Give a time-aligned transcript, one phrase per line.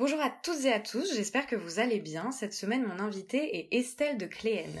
[0.00, 2.32] Bonjour à toutes et à tous, j'espère que vous allez bien.
[2.32, 4.80] Cette semaine, mon invité est Estelle de Cléenne.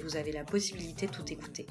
[0.00, 1.66] vous avez la possibilité de tout écouter.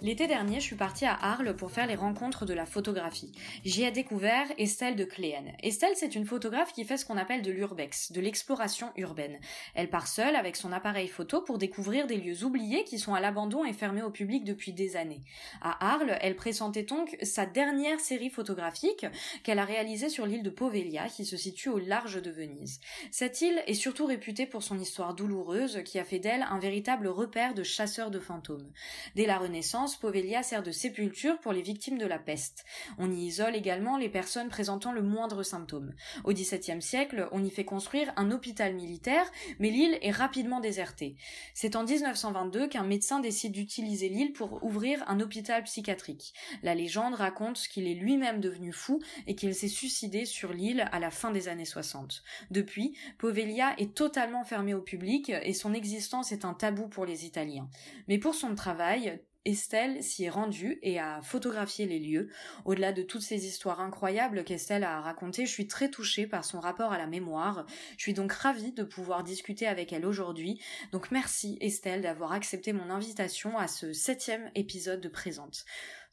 [0.00, 3.32] L'été dernier, je suis partie à Arles pour faire les rencontres de la photographie.
[3.64, 5.56] J'y ai découvert Estelle de Cléenne.
[5.60, 9.40] Estelle, c'est une photographe qui fait ce qu'on appelle de l'urbex, de l'exploration urbaine.
[9.74, 13.18] Elle part seule avec son appareil photo pour découvrir des lieux oubliés qui sont à
[13.18, 15.24] l'abandon et fermés au public depuis des années.
[15.62, 19.04] À Arles, elle présentait donc sa dernière série photographique
[19.42, 22.78] qu'elle a réalisée sur l'île de Poveglia qui se situe au large de Venise.
[23.10, 27.08] Cette île est surtout réputée pour son histoire douloureuse qui a fait d'elle un véritable
[27.08, 28.70] repère de chasseurs de fantômes.
[29.16, 32.64] Dès la Renaissance, Povelia sert de sépulture pour les victimes de la peste.
[32.98, 35.94] On y isole également les personnes présentant le moindre symptôme.
[36.24, 41.16] Au XVIIe siècle, on y fait construire un hôpital militaire, mais l'île est rapidement désertée.
[41.54, 46.34] C'est en 1922 qu'un médecin décide d'utiliser l'île pour ouvrir un hôpital psychiatrique.
[46.62, 50.98] La légende raconte qu'il est lui-même devenu fou et qu'il s'est suicidé sur l'île à
[50.98, 52.22] la fin des années 60.
[52.50, 57.24] Depuis, Povelia est totalement fermée au public et son existence est un tabou pour les
[57.24, 57.68] Italiens.
[58.08, 62.30] Mais pour son travail, Estelle s'y est rendue et a photographié les lieux.
[62.64, 66.60] Au-delà de toutes ces histoires incroyables qu'Estelle a racontées, je suis très touchée par son
[66.60, 67.66] rapport à la mémoire.
[67.96, 70.60] Je suis donc ravie de pouvoir discuter avec elle aujourd'hui.
[70.92, 75.64] Donc merci Estelle d'avoir accepté mon invitation à ce septième épisode de Présente.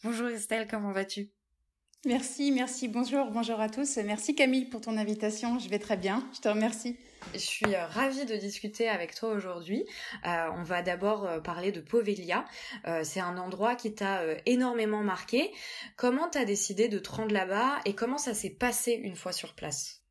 [0.04, 1.30] Bonjour Estelle, comment vas-tu?
[2.06, 3.98] Merci, merci, bonjour, bonjour à tous.
[3.98, 6.98] Merci Camille pour ton invitation, je vais très bien, je te remercie.
[7.34, 9.86] Je suis euh, ravie de discuter avec toi aujourd'hui.
[10.26, 12.46] Euh, on va d'abord euh, parler de Povelia.
[13.04, 15.52] c'est un endroit qui t'a énormément marqué.
[15.98, 19.56] Comment t'as décidé de te rendre là-bas et comment ça s'est passé une fois sur
[19.56, 20.02] place?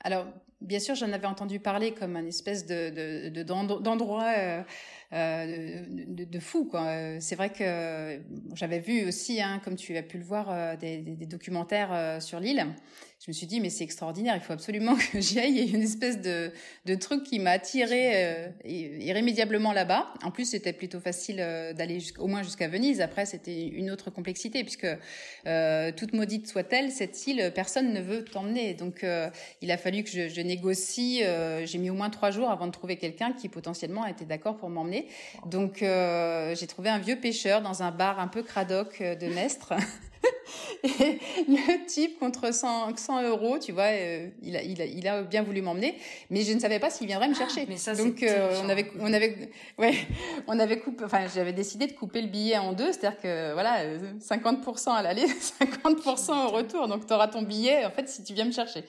[0.00, 0.26] Alors,
[0.60, 4.64] bien sûr, j'en avais entendu parler comme un espèce de d'endroit de,
[5.12, 7.20] de, fou quoi.
[7.20, 8.20] C'est vrai que
[8.54, 12.20] j'avais vu aussi, hein, comme tu as pu le voir, euh, des, des, documentaires euh,
[12.20, 12.66] sur l'île.
[13.20, 15.52] Je me suis dit mais c'est extraordinaire, il faut absolument que j'y aille.
[15.52, 16.52] Il y a une espèce de,
[16.84, 20.12] de truc qui m'a attiré irrémédiablement là-bas.
[20.22, 23.00] En plus c'était plutôt facile d'aller au moins jusqu'à Venise.
[23.00, 24.88] Après c'était une autre complexité puisque
[25.96, 28.74] toute maudite soit-elle, cette île personne ne veut t'emmener.
[28.74, 29.06] Donc
[29.62, 31.22] il a fallu que je, je négocie.
[31.64, 34.68] J'ai mis au moins trois jours avant de trouver quelqu'un qui potentiellement était d'accord pour
[34.68, 34.93] m'emmener.
[35.46, 39.26] Donc euh, j'ai trouvé un vieux pêcheur dans un bar un peu cradoc euh, de
[39.26, 39.74] Mestre.
[40.84, 41.18] et
[41.48, 45.22] le type contre 100, 100 euros, tu vois, euh, il, a, il, a, il a
[45.22, 45.96] bien voulu m'emmener,
[46.30, 47.62] mais je ne savais pas s'il viendrait me chercher.
[47.62, 49.94] Ah, mais ça, Donc euh, on avait, on avait, ouais,
[50.46, 53.84] on avait coupé, enfin j'avais décidé de couper le billet en deux, c'est-à-dire que voilà,
[54.20, 55.26] 50% à l'aller,
[55.60, 56.88] 50% au retour.
[56.88, 58.84] Donc tu auras ton billet en fait si tu viens me chercher.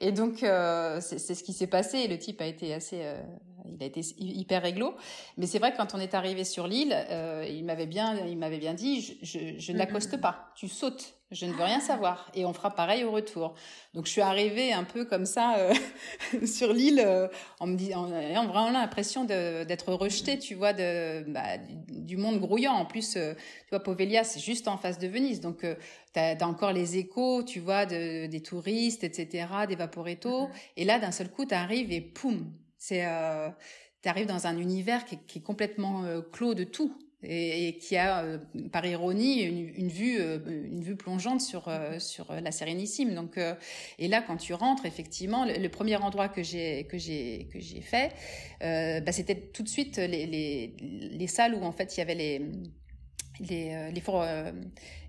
[0.00, 2.06] Et donc euh, c'est ce qui s'est passé.
[2.06, 3.20] Le type a été assez, euh,
[3.74, 4.94] il a été hyper réglo.
[5.36, 8.58] Mais c'est vrai quand on est arrivé sur l'île, euh, il m'avait bien, il m'avait
[8.58, 11.18] bien dit, je, je, je n'accoste pas, tu sautes.
[11.30, 13.52] Je ne veux rien savoir et on fera pareil au retour.
[13.92, 15.74] Donc je suis arrivée un peu comme ça euh,
[16.46, 17.28] sur l'île euh,
[17.60, 21.58] en me disant, en ayant vraiment l'impression d'être rejetée, tu vois, de bah,
[21.88, 22.72] du, monde grouillant.
[22.72, 25.66] En plus, tu vois, Povelia c'est juste en face de Venise, donc
[26.14, 30.44] tu as, encore les échos, tu vois, de, des touristes, etc., des vaporetto.
[30.44, 30.50] Mm-hmm.
[30.78, 33.50] Et là, d'un seul coup, tu arrives et poum, c'est euh,
[34.02, 37.68] tu arrives dans un univers qui est, qui est complètement euh, clos de tout et,
[37.68, 38.38] et qui a euh,
[38.70, 41.98] par ironie une, une vue euh, une vue plongeante sur mm-hmm.
[41.98, 43.14] sur la Sérénissime.
[43.14, 43.40] Donc
[43.98, 47.80] et là quand tu rentres effectivement le, premier endroit que j'ai que j'ai que j'ai
[47.80, 48.12] fait
[48.60, 52.14] bah, c'était tout de suite les, les les salles où en fait il y avait
[52.14, 52.42] les
[53.40, 54.24] les, les fours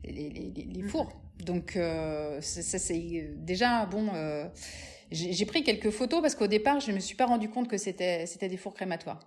[0.04, 1.12] les, les, les fours
[1.46, 4.10] donc ça c'est déjà bon
[5.12, 8.26] j'ai pris quelques photos parce qu'au départ, je me suis pas rendu compte que c'était
[8.26, 9.20] des fours crématoires.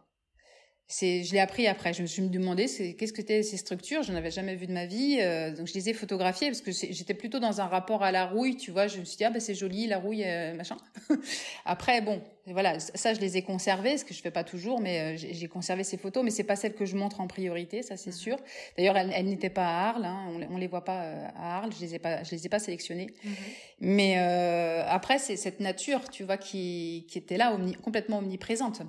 [0.92, 1.94] C'est, je l'ai appris après.
[1.94, 4.02] Je me suis demandé c'est, qu'est-ce que c'était ces structures?
[4.02, 6.60] Je n'en avais jamais vu de ma vie, euh, donc je les ai photographiées parce
[6.60, 8.58] que j'étais plutôt dans un rapport à la rouille.
[8.58, 10.76] Tu vois, je me suis dit ah ben c'est joli la rouille euh, machin.
[11.64, 15.14] après bon, voilà, ça je les ai conservées, ce que je fais pas toujours, mais
[15.14, 17.96] euh, j'ai conservé ces photos, mais c'est pas celles que je montre en priorité, ça
[17.96, 18.16] c'est mhm.
[18.16, 18.36] sûr.
[18.76, 21.00] D'ailleurs, elles, elles n'étaient pas à Arles, hein, on, on les voit pas
[21.34, 23.14] à Arles, je les ai pas, je les ai pas sélectionnées.
[23.24, 23.32] Mhm.
[23.80, 28.82] Mais après c'est cette nature, tu vois, qui qui était là, omni, complètement omniprésente.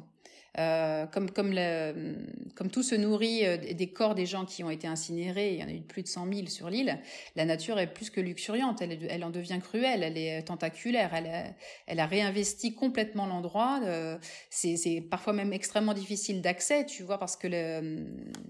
[0.59, 2.15] Euh, comme comme le,
[2.53, 5.63] comme tout se nourrit euh, des corps des gens qui ont été incinérés, il y
[5.63, 6.99] en a eu plus de 100 000 sur l'île.
[7.35, 11.25] La nature est plus que luxuriante, elle, elle en devient cruelle, elle est tentaculaire, elle
[11.25, 11.45] a,
[11.87, 13.81] elle a réinvesti complètement l'endroit.
[13.83, 14.19] Euh,
[14.51, 18.05] c'est parfois même extrêmement difficile d'accès, tu vois, parce que le,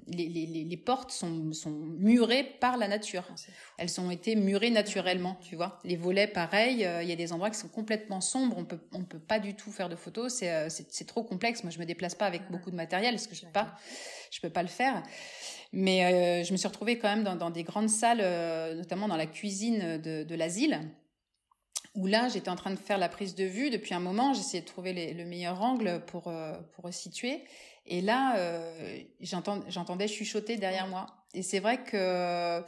[0.08, 3.24] les, les, les portes sont sont murées par la nature.
[3.30, 3.36] Ah,
[3.78, 5.80] elles ont été murées naturellement, tu vois.
[5.86, 6.86] Les volets, pareil.
[7.02, 8.58] Il y a des endroits qui sont complètement sombres.
[8.58, 10.34] On peut on peut pas du tout faire de photos.
[10.34, 11.64] C'est c'est trop complexe.
[11.64, 13.76] Moi, je me déplace pas avec beaucoup de matériel parce que je peux pas,
[14.32, 15.04] je peux pas le faire.
[15.72, 19.08] Mais euh, je me suis retrouvée quand même dans, dans des grandes salles, euh, notamment
[19.08, 20.82] dans la cuisine de, de l'asile,
[21.96, 24.34] où là j'étais en train de faire la prise de vue depuis un moment.
[24.34, 27.44] J'essayais de trouver les, le meilleur angle pour euh, pour situer.
[27.86, 28.38] Et là,
[29.68, 31.23] j'entendais chuchoter derrière moi.
[31.36, 32.64] Et c'est vrai que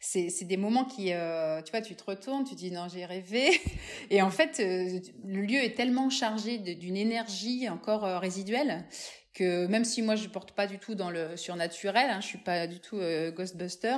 [0.00, 3.60] c'est des moments qui, euh, tu vois, tu te retournes, tu dis non, j'ai rêvé.
[4.10, 8.84] Et en fait, euh, le lieu est tellement chargé d'une énergie encore euh, résiduelle
[9.38, 12.38] que même si moi je porte pas du tout dans le surnaturel, hein, je suis
[12.38, 13.96] pas du tout euh, Ghostbuster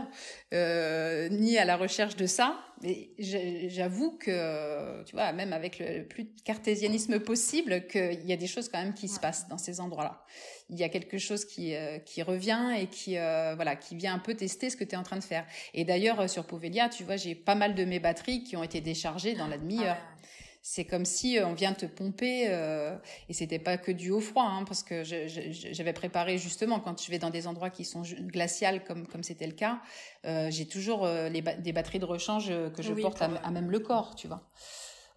[0.52, 6.04] euh, ni à la recherche de ça, mais j'avoue que tu vois même avec le
[6.06, 9.56] plus de cartésianisme possible qu'il y a des choses quand même qui se passent dans
[9.56, 10.22] ces endroits-là.
[10.68, 14.18] Il y a quelque chose qui euh, qui revient et qui voilà qui vient un
[14.18, 15.46] peu tester ce que tu es en train de faire.
[15.72, 18.82] Et d'ailleurs sur Povelia, tu vois, j'ai pas mal de mes batteries qui ont été
[18.82, 19.96] déchargées dans la demi-heure.
[19.98, 20.19] Ah
[20.62, 22.96] c'est comme si euh, on vient te pomper euh,
[23.28, 27.10] et c'était pas que du haut froid hein, parce que j'avais préparé justement quand je
[27.10, 29.80] vais dans des endroits qui sont glaciales comme comme c'était le cas
[30.26, 33.78] euh, j'ai toujours euh, les des batteries de rechange que je porte à, même le
[33.78, 34.42] corps tu vois.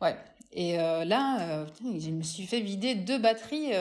[0.01, 0.15] Ouais.
[0.51, 3.71] Et là je me suis fait vider deux batteries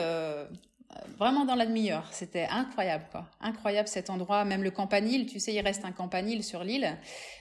[1.17, 2.07] vraiment dans la demi-heure.
[2.11, 3.25] C'était incroyable, quoi.
[3.41, 4.45] Incroyable cet endroit.
[4.45, 6.97] Même le campanile, tu sais, il reste un campanile sur l'île,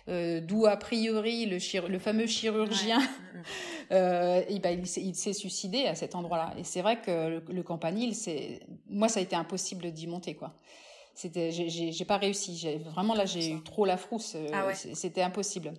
[0.08, 3.00] euh, d'où a priori le, le fameux chirurgien,
[3.92, 6.54] euh, et ben, il s'est suicidé à cet endroit-là.
[6.58, 10.54] Et c'est vrai que le, campanile, c'est, moi, ça a été impossible d'y monter, quoi.
[11.14, 12.78] C'était, j'ai pas réussi.
[12.94, 14.34] Vraiment là, j'ai eu trop la frousse.
[14.52, 14.74] Ah ouais.
[14.74, 15.74] C'était impossible.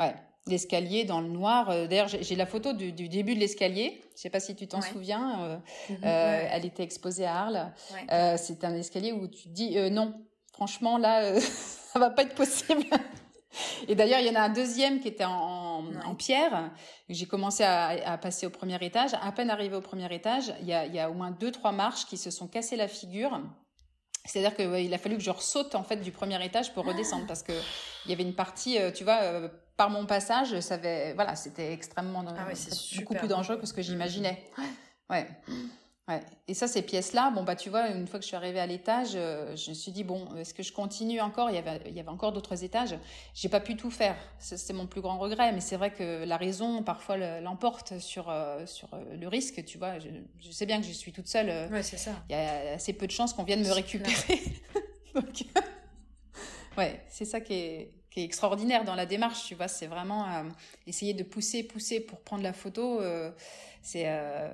[0.00, 0.14] Ouais
[0.46, 1.70] l'escalier dans le noir.
[1.70, 4.02] Euh, d'ailleurs, j'ai la photo du, du début de l'escalier.
[4.16, 5.42] Je sais pas si tu t'en souviens.
[5.42, 5.56] Euh,
[5.90, 5.96] mhm.
[6.04, 7.72] euh, elle était exposée à Arles.
[8.10, 10.14] Euh, c'est un escalier où tu te dis euh, non.
[10.52, 12.84] Franchement, là, ça va pas être possible.
[13.88, 16.70] Et d'ailleurs, il y en a un deuxième qui était en, en pierre.
[17.08, 19.10] J'ai commencé à, à, passer au premier étage.
[19.20, 21.50] À peine arrivé au premier étage, il y a, il y a au moins deux,
[21.50, 23.42] trois marches qui se sont cassées la figure.
[24.24, 27.26] C'est-à-dire qu'il ouais, a fallu que je ressaute en fait du premier étage pour redescendre
[27.26, 27.52] parce que
[28.06, 32.24] il y avait une partie, tu vois, par mon passage, ça avait, voilà, c'était extrêmement,
[32.26, 32.48] ah
[32.96, 34.44] beaucoup plus dangereux que ce que j'imaginais.
[35.10, 35.26] Ouais.
[36.08, 36.20] Ouais.
[36.48, 38.66] Et ça, ces pièces-là, bon bah tu vois, une fois que je suis arrivée à
[38.66, 41.48] l'étage, euh, je me suis dit bon, est-ce que je continue encore?
[41.50, 42.96] Il y avait, il y avait encore d'autres étages.
[43.34, 44.16] J'ai pas pu tout faire.
[44.40, 45.52] C'est mon plus grand regret.
[45.52, 49.64] Mais c'est vrai que la raison parfois l'emporte sur euh, sur euh, le risque.
[49.64, 50.08] Tu vois, je,
[50.40, 51.70] je, sais bien que je suis toute seule.
[51.70, 52.10] ouais, c'est ça.
[52.28, 54.40] Il y a assez peu de chances qu'on vienne me récupérer.
[55.14, 55.44] Donc,
[56.78, 60.28] ouais, c'est ça qui est qui est extraordinaire dans la démarche, tu vois, c'est vraiment
[60.28, 60.42] euh,
[60.86, 63.00] essayer de pousser, pousser pour prendre la photo.
[63.00, 63.30] Euh,
[63.80, 64.48] c'est euh,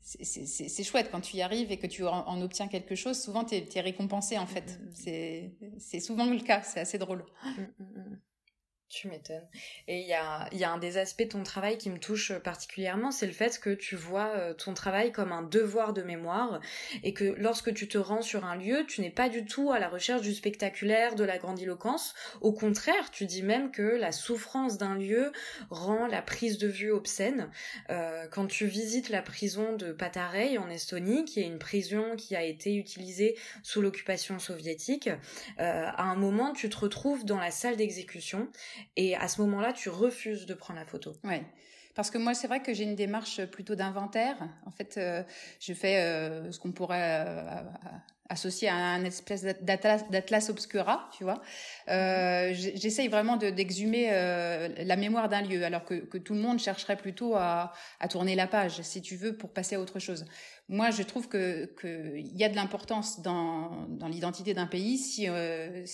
[0.00, 3.20] c'est chouette quand tu y arrives et que tu en, obtiens quelque chose.
[3.20, 4.78] Souvent, tu es, récompensé en fait.
[4.80, 5.78] Mm, mm, mm.
[5.78, 6.62] C'est souvent le cas.
[6.62, 7.26] C'est assez drôle.
[8.90, 9.46] Tu m'étonnes.
[9.86, 13.26] Et il y a, un des aspects de ton travail qui me touche particulièrement, c'est
[13.26, 16.60] le fait que tu vois euh, ton travail comme un devoir de mémoire
[17.02, 19.78] et que lorsque tu te rends sur un lieu, tu n'es pas du tout à
[19.78, 22.14] la recherche du spectaculaire, de la grandiloquence.
[22.40, 25.32] Au contraire, tu dis même que la souffrance d'un lieu
[25.68, 27.50] rend la prise de vue obscène.
[27.90, 32.36] Euh, quand tu visites la prison de Patarei en Estonie, qui est une prison qui
[32.36, 35.10] a été utilisée sous l'occupation soviétique,
[35.58, 38.48] euh, à un moment, tu te retrouves dans la salle d'exécution
[38.96, 41.12] et à ce moment-là, tu refuses de prendre la photo.
[41.24, 41.44] Ouais.
[41.98, 44.36] Parce que moi, c'est vrai que j'ai une démarche plutôt d'inventaire.
[44.66, 45.24] En fait, euh,
[45.58, 47.62] je fais euh, ce qu'on pourrait euh,
[48.28, 51.40] associer à un espèce d'atlas obscura, tu vois.
[51.88, 57.34] Euh, J'essaye vraiment d'exhumer la mémoire d'un lieu, alors que, tout le monde chercherait plutôt
[57.34, 57.72] à,
[58.10, 60.24] tourner la page, si tu veux, pour passer à autre chose
[60.70, 65.84] moi, je trouve que qu'il y a de l'importance dans, l'identité d'un pays si euh,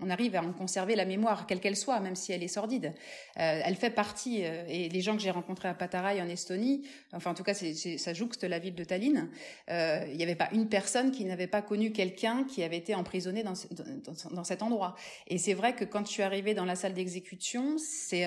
[0.00, 2.94] on, arrive à en conserver la mémoire, quelle qu'elle soit, même si elle est sordide.
[3.38, 4.44] Euh, elle fait partie.
[4.44, 7.52] Euh, et les gens que j'ai rencontrés à Patarai en Estonie, enfin en tout cas,
[7.52, 9.28] ça jouxte la ville de Tallinn.
[9.70, 12.94] Euh, il n'y avait pas une personne qui n'avait pas connu quelqu'un qui avait été
[12.94, 13.54] emprisonné dans,
[14.44, 14.94] cet endroit.
[15.26, 18.24] Et c'est vrai que quand je suis arrivée dans la salle d'exécution, c'est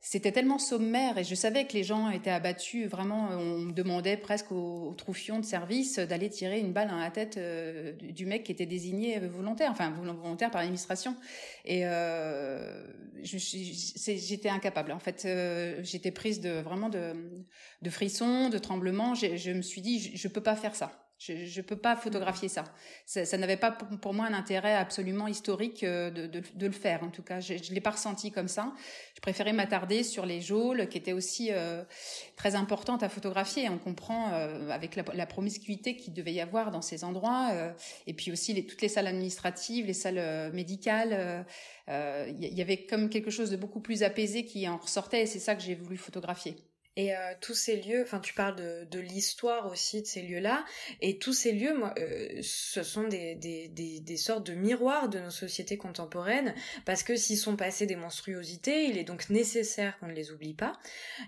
[0.00, 2.86] c'était tellement sommaire et je savais que les gens étaient abattus.
[2.86, 7.36] Vraiment, on demandait presque au, troufion de service d'aller tirer une balle dans la tête
[7.36, 11.16] euh, du mec qui était désigné volontaire, enfin volontaire par l'administration.
[11.64, 12.86] Et euh,
[13.22, 14.92] j'étais incapable.
[14.92, 17.12] En fait, euh, j'étais prise de vraiment de,
[17.82, 19.14] de frissons, de tremblements.
[19.14, 21.07] Je me suis dit, je, je peux pas faire ça.
[21.18, 22.62] Je ne peux pas photographier ça.
[23.04, 26.72] Ça, ça n'avait pas pour moi un intérêt absolument historique euh, de, de, de le
[26.72, 27.02] faire.
[27.02, 28.72] En tout cas, je ne l'ai pas ressenti comme ça.
[29.18, 31.82] Je préférais m'attarder sur les geôles, qui étaient aussi euh,
[32.36, 33.68] très importantes à photographier.
[33.68, 37.72] On comprend euh, avec la, la, promiscuité qu'il devait y avoir dans ces endroits, euh,
[38.06, 41.44] et puis aussi les, toutes les salles administratives, les salles médicales.
[41.88, 45.40] Il y avait comme quelque chose de beaucoup plus apaisé qui en ressortait, et c'est
[45.40, 46.56] ça que j'ai voulu photographier.
[46.98, 50.64] Et euh, tous ces lieux, enfin tu parles de, de l'histoire aussi de ces lieux-là,
[51.00, 55.08] et tous ces lieux, moi, euh, ce sont des, des, des, des, sortes de miroirs
[55.08, 59.96] de nos sociétés contemporaines, parce que s'ils sont passés des monstruosités, il est donc nécessaire
[60.00, 60.76] qu'on ne les oublie pas,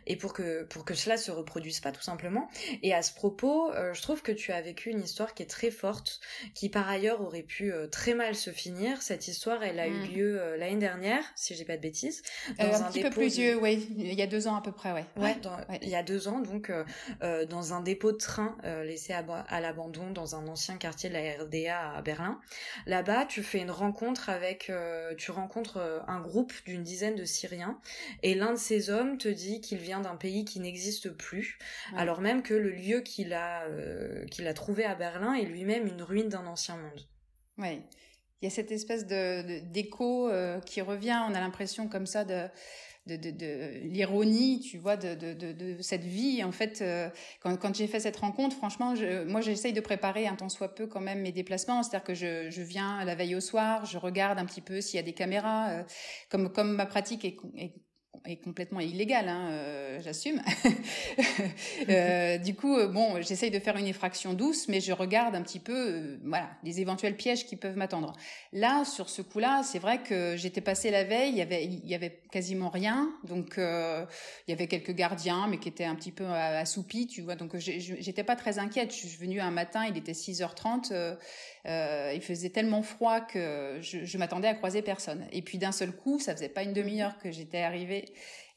[0.09, 2.49] et pour que, pour que cela se reproduise pas tout simplement.
[2.83, 5.51] Et à ce propos, euh, je trouve que tu as vécu une histoire qui est
[5.51, 6.21] très forte,
[6.53, 9.03] qui par ailleurs aurait pu très mal se finir.
[9.03, 10.15] Cette histoire, elle a eu mm.
[10.15, 12.25] lieu l'année dernière, si j'ai pas de bêtises.
[12.59, 14.91] Dans un, petit peu plus vieux, oui, il y a deux ans à peu près,
[14.91, 15.05] ouais.
[15.17, 16.85] Ouais, dans, il y a deux ans, donc euh,
[17.23, 21.09] euh, dans un dépôt de train euh, laissé à, à l'abandon dans un ancien quartier
[21.09, 22.41] de la RDA à Berlin.
[22.87, 24.73] Là-bas, tu fais une rencontre avec,
[25.17, 27.81] tu rencontres un groupe d'une dizaine de Syriens,
[28.23, 31.59] et l'un de ces hommes te dit qu'il vient d'un pays qui n'existe plus,
[31.97, 33.67] alors même que le lieu qu'il a
[34.31, 37.07] qu'il a trouvé à Berlin est lui-même une ruine d'un ancien monde.
[37.59, 37.83] Oui.
[38.43, 40.31] Il y a cette espèce de d'écho
[40.65, 41.21] qui revient.
[41.29, 42.49] On a l'impression comme ça de
[43.07, 46.45] de, de, l'ironie, tu vois, de, de, cette vie.
[46.45, 47.09] En fait, euh,
[47.41, 48.95] quand, quand j'ai fait cette rencontre, franchement,
[49.27, 51.83] moi, j'essaye de préparer un tant soit peu quand même mes déplacements.
[51.83, 54.97] C'est-à-dire que je, je viens la veille au soir, je regarde un petit peu s'il
[54.97, 55.71] y a des caméras.
[55.71, 55.83] Euh,
[56.29, 57.37] comme, comme ma pratique est,
[58.27, 60.41] est complètement illégal, hein, euh, j'assume.
[61.89, 65.43] euh, du coup, euh, bon, j'essaye de faire une effraction douce, mais je regarde un
[65.43, 68.15] petit peu, euh, voilà, les éventuels pièges qui peuvent m'attendre.
[68.53, 71.87] Là, sur ce coup-là, c'est vrai que j'étais passé la veille, il y avait, il
[71.87, 76.13] y avait quasiment rien, donc il y avait quelques gardiens, mais qui étaient un petit
[76.13, 77.35] peu assoupis, tu vois.
[77.35, 78.93] Donc j'étais pas très inquiète.
[78.93, 81.17] Je suis venue un matin, il était 6h30,
[81.65, 85.27] il faisait tellement froid que je, je m'attendais à croiser personne.
[85.33, 88.05] Et puis d'un seul coup, ça faisait pas une demi-heure que j'étais arrivée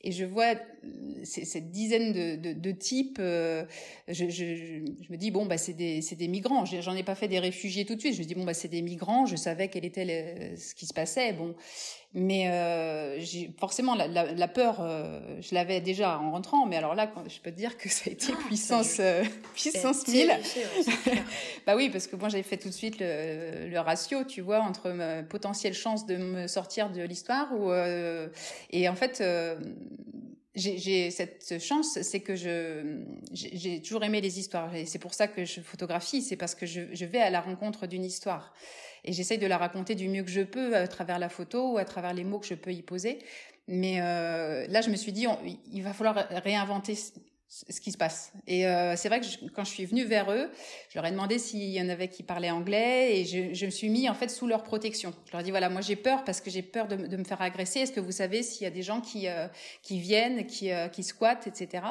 [0.03, 3.17] et je vois euh, cette dizaine de, de, de types.
[3.19, 3.65] Euh,
[4.07, 6.65] je, je, je, me dis bon bah c'est des c'est des migrants.
[6.65, 8.15] J'en ai pas fait des réfugiés tout de suite.
[8.15, 9.25] Je me dis bon bah c'est des migrants.
[9.25, 11.33] Je savais quel était ce qui se passait.
[11.33, 11.55] Bon,
[12.13, 14.77] mais euh, j'ai forcément la, la, la peur.
[14.79, 16.65] Euh, je l'avais déjà en rentrant.
[16.67, 20.07] Mais alors là, je peux te dire que ça a été ah, puissance euh, puissance
[20.07, 20.31] 1000.
[21.65, 24.59] bah oui, parce que moi j'avais fait tout de suite le, le ratio, tu vois,
[24.59, 27.73] entre ma potentielle chance de me sortir de l'histoire ou
[28.71, 29.23] et en fait
[30.55, 32.99] j'ai cette chance, c'est que je
[33.31, 34.73] j'ai toujours aimé les histoires.
[34.75, 37.41] Et c'est pour ça que je photographie, c'est parce que je, je, vais à la
[37.41, 38.53] rencontre d'une histoire.
[39.05, 41.77] Et j'essaye de la raconter du mieux que je peux à travers la photo ou
[41.77, 43.19] à travers les mots que je peux y poser.
[43.67, 45.25] Mais euh, là, je me suis dit,
[45.71, 48.33] il va falloir réinventer ce qui se passe.
[48.47, 50.49] Et euh, c'est vrai que quand je suis venue vers eux,
[50.89, 53.89] je leur ai demandé s'il y en avait qui parlaient anglais et je, me suis
[53.89, 55.13] mis en fait sous leur protection.
[55.27, 57.41] Je leur ai dit voilà, moi j'ai peur parce que j'ai peur de, me faire
[57.41, 57.81] agresser.
[57.81, 59.47] Est-ce que vous savez s'il y a des gens qui euh,
[59.83, 61.83] qui viennent, qui qui squattent, etc.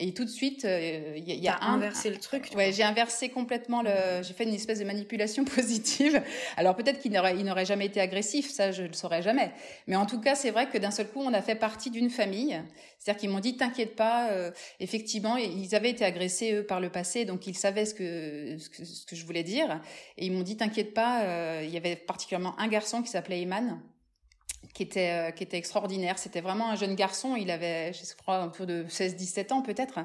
[0.00, 2.50] Et tout de suite, il euh, y, y, a un, inversé le truc.
[2.54, 4.22] Ouais, j'ai inversé complètement le.
[4.22, 6.22] J'ai fait une espèce de manipulation positive.
[6.56, 9.50] Alors peut-être qu'il n'aurait, il n'aurait jamais été agressif, ça je le saurais jamais.
[9.88, 12.10] Mais en tout cas, c'est vrai que d'un seul coup, on a fait partie d'une
[12.10, 12.62] famille.
[12.98, 14.30] C'est-à-dire qu'ils m'ont dit, t'inquiète pas.
[14.30, 18.56] Euh, effectivement, ils avaient été agressés eux par le passé, donc ils savaient ce que
[18.58, 19.80] ce que, ce que je voulais dire.
[20.16, 21.22] Et ils m'ont dit, t'inquiète pas.
[21.22, 23.80] Euh, il y avait particulièrement un garçon qui s'appelait Iman
[24.74, 26.18] qui était euh, qui était extraordinaire.
[26.18, 27.36] C'était vraiment un jeune garçon.
[27.36, 30.00] Il avait, je crois, autour de 16-17 ans peut-être.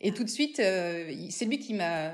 [0.00, 2.12] Et tout de suite, euh, c'est lui qui m'a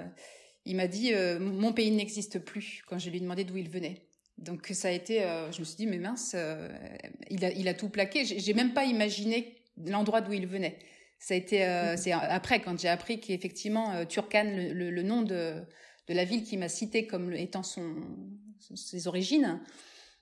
[0.64, 3.68] il m'a dit euh, mon pays n'existe plus quand je lui ai demandé d'où il
[3.68, 4.06] venait.
[4.38, 5.20] Donc ça a été,
[5.52, 6.34] je me suis dit mais mince,
[7.28, 8.24] il a il a tout plaqué.
[8.24, 10.78] J'ai même pas imaginé l'endroit d'où il venait.
[11.18, 11.96] Ça a été mm-hmm.
[11.98, 15.62] c'est après quand j'ai appris qu'effectivement Turkane, le, le, nom de
[16.08, 17.96] de la ville qui m'a cité comme étant son
[18.74, 19.60] ses origines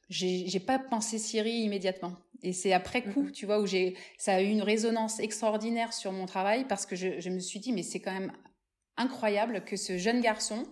[0.09, 2.13] j'ai pas pensé Syrie immédiatement.
[2.43, 3.33] Et c'est après coup, mm-hmm.
[3.33, 6.95] tu vois, où j'ai, ça a eu une résonance extraordinaire sur mon travail parce que
[6.95, 8.33] je, je me suis dit, mais c'est quand même
[8.97, 10.65] incroyable que ce jeune garçon,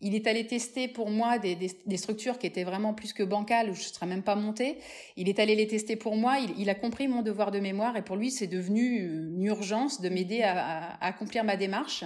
[0.00, 3.22] il est allé tester pour moi des, des, des, structures qui étaient vraiment plus que
[3.22, 4.78] bancales où je ne serais même pas montée.
[5.16, 6.38] Il est allé les tester pour moi.
[6.38, 10.00] Il, il a compris mon devoir de mémoire et pour lui, c'est devenu une urgence
[10.00, 12.04] de m'aider à, à, accomplir ma démarche.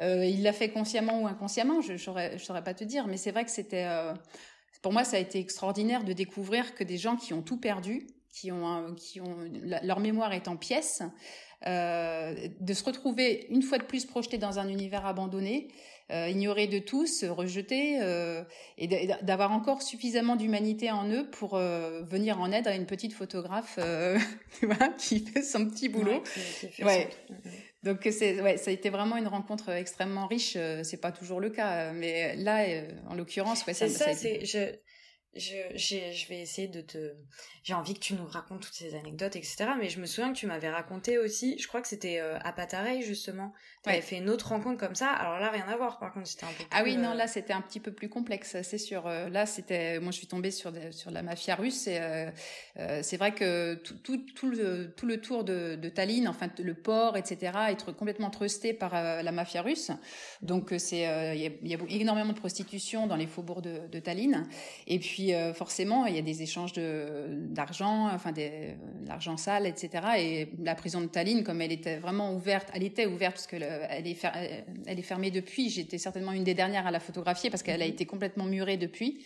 [0.00, 3.06] Euh, il l'a fait consciemment ou inconsciemment, je ne saurais, je saurais pas te dire,
[3.06, 4.14] mais c'est vrai que c'était euh,
[4.82, 8.06] pour moi, ça a été extraordinaire de découvrir que des gens qui ont tout perdu
[8.32, 9.36] qui ont, qui ont
[9.82, 11.02] leur mémoire est en pièces,
[11.66, 15.68] de se retrouver une fois de plus projeté dans un univers abandonné,
[16.10, 18.00] ignoré de tous, rejeté,
[18.78, 18.88] et
[19.22, 23.78] d'avoir encore suffisamment d'humanité en eux pour venir en aide à une petite photographe,
[24.62, 26.22] vois, qui fait son petit boulot.
[26.82, 27.10] Ouais,
[27.82, 30.56] donc c'est ouais, ça a été vraiment une rencontre extrêmement riche.
[30.82, 32.64] C'est pas toujours le cas, mais là,
[33.08, 33.88] en l'occurrence, ouais, ça.
[33.88, 34.74] C'est ça, c'est je
[35.34, 37.14] je, je vais essayer de te.
[37.62, 39.70] J'ai envie que tu nous racontes toutes ces anecdotes, etc.
[39.78, 42.52] Mais je me souviens que tu m'avais raconté aussi, je crois que c'était euh, à
[42.52, 43.52] Patarey, justement.
[43.82, 45.08] Tu avais fait une autre rencontre comme ça.
[45.10, 46.64] Alors là, rien à voir, par contre, c'était un peu.
[46.70, 49.06] ah oui, non, euh, là, c'était un petit peu plus complexe, c'est sûr.
[49.06, 49.98] Euh, là, c'était.
[50.00, 51.86] Moi, je suis tombée sur, sur la mafia russe.
[51.86, 52.00] Et
[53.02, 56.74] c'est vrai que tout, tout, tout, le, tout le tour de, de Tallinn, enfin, le
[56.74, 59.90] port, etc., être complètement trusté par la mafia russe.
[60.42, 63.98] Donc, c'est il y, a, y, a énormément de prostitution dans les faubourgs de, de
[63.98, 64.46] Tallinn.
[64.86, 69.66] Et puis, euh, forcément, il y a des échanges de d'argent, enfin des l'argent sale,
[69.66, 69.90] etc.
[70.18, 73.56] Et la prison de Tallinn, comme elle était vraiment ouverte, elle était ouverte parce que
[73.88, 74.16] elle est
[74.86, 75.70] elle est fermée depuis.
[75.70, 77.92] J'étais certainement une des dernières à la photographier parce qu'elle a mhm.
[77.92, 79.24] été complètement murée depuis.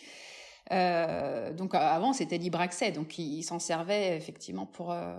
[0.72, 5.14] Euh, donc avant c'était libre accès, donc ils s'en servaient effectivement pour euh,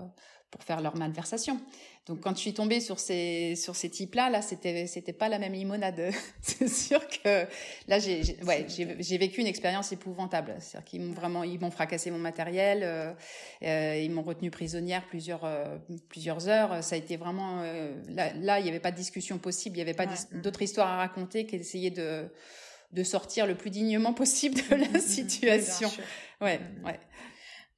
[0.55, 1.59] pour faire leur malversation.
[2.05, 5.37] Donc quand je suis tombée sur ces sur ces types-là, là, c'était c'était pas la
[5.37, 6.11] même limonade.
[6.41, 7.45] c'est sûr que
[7.89, 10.55] là j'ai ouais j'ai vécu une expérience épouvantable.
[10.59, 13.11] C'est-à-dire qu'ils m'ont vraiment ils m'ont fracassé mon matériel, euh,
[13.63, 16.81] euh, ils m'ont retenu prisonnière plusieurs euh, plusieurs heures.
[16.81, 19.79] Ça a été vraiment euh, là là il n'y avait pas de discussion possible, il
[19.79, 22.29] n'y avait pas d'autres histoires à raconter qu'essayer de
[22.93, 25.91] de sortir le plus dignement possible de la situation.
[26.39, 26.99] Ouais, ouais.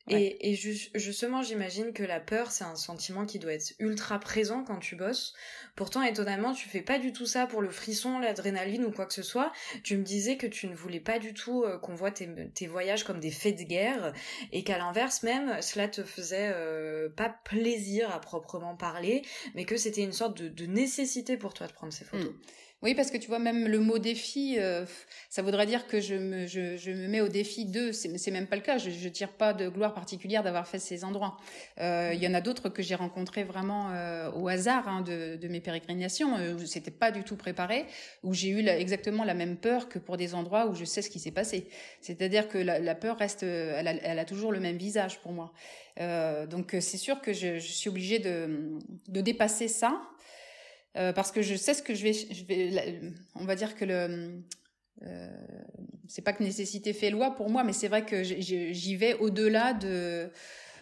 [0.10, 0.56] Et, et
[0.96, 4.96] justement, j'imagine que la peur, c'est un sentiment qui doit être ultra présent quand tu
[4.96, 5.34] bosses.
[5.76, 9.14] Pourtant, étonnamment, tu fais pas du tout ça pour le frisson, l'adrénaline ou quoi que
[9.14, 9.52] ce soit.
[9.84, 12.68] Tu me disais que tu ne voulais pas du tout euh, qu'on voit tes, tes,
[12.68, 14.14] voyages comme des faits de guerre
[14.52, 19.24] et qu'à l'inverse même, cela te faisait euh, pas plaisir à proprement parler,
[19.56, 22.32] mais que c'était une sorte de, de, nécessité pour toi de prendre ces photos.
[22.32, 22.40] Mmh.
[22.84, 24.86] Oui, parce que tu vois, même le mot défi, euh,
[25.30, 27.92] ça voudrait dire que je me, je, me mets au défi d'eux.
[27.92, 28.78] C'est même pas le cas.
[28.78, 31.38] Je, je tire pas de gloire particulière d'avoir fait ces endroits.
[31.80, 35.38] Euh, il y en a d'autres que j'ai rencontrés vraiment euh, au hasard hein, de,
[35.38, 37.88] de, mes pérégrinations, où c'était pas du tout préparé,
[38.22, 41.10] où j'ai eu exactement la même peur que pour des endroits où je sais ce
[41.10, 41.70] qui s'est passé.
[42.02, 45.52] C'est-à-dire que la, peur reste, elle a, elle a, toujours le même visage pour moi.
[46.48, 50.00] donc c'est sûr que je, je suis obligée de, de dépasser ça
[50.98, 53.02] euh, parce que je sais ce que je vais,
[53.36, 54.42] on va dire que le,
[55.04, 55.28] euh,
[56.08, 59.74] c'est pas que nécessité fait loi pour moi, mais c'est vrai que j'y vais au-delà
[59.74, 60.32] de,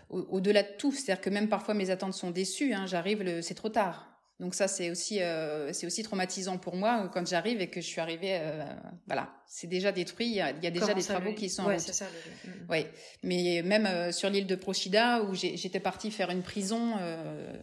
[0.10, 0.92] au-delà de tout.
[0.92, 2.74] C'est-à-dire que même parfois mes attentes sont déçues.
[2.74, 4.15] Hein, J'arrive, c'est trop tard.
[4.42, 7.86] Donc ça c'est aussi euh, c'est aussi traumatisant pour moi quand j'arrive et que je
[7.86, 8.66] suis arrivée euh,
[9.08, 9.30] voilà.
[9.48, 12.08] C'est déjà détruit il y a, déjà des travaux qui sont ouais, c'est ça
[12.44, 12.52] le...
[12.52, 12.70] Mm.
[12.70, 12.92] ouais.
[13.24, 16.96] mais même euh, sur l'île de Prochida où j'étais partie faire une prison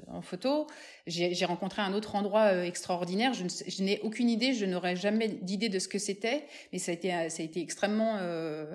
[0.09, 0.67] en photo
[1.07, 3.35] j'ai rencontré un autre endroit extraordinaire.
[3.35, 6.93] Je, je n'ai aucune idée je n'aurais jamais d'idée de ce que c'était mais ça
[6.93, 8.19] a été ça a été extrêmement